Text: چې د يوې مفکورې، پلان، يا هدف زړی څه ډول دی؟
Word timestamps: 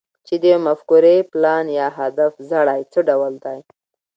چې 0.27 0.33
د 0.41 0.43
يوې 0.53 0.61
مفکورې، 0.67 1.15
پلان، 1.31 1.65
يا 1.79 1.87
هدف 1.99 2.33
زړی 2.51 2.81
څه 2.91 2.99
ډول 3.09 3.33
دی؟ 3.45 3.59